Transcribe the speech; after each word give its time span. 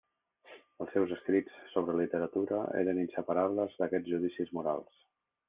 Els 0.85 0.95
seus 0.95 1.11
escrits 1.15 1.59
sobre 1.73 1.95
literatura 1.99 2.63
eren 2.81 3.03
inseparables 3.03 3.79
d'aquests 3.83 4.13
judicis 4.17 4.53
morals. 4.61 4.99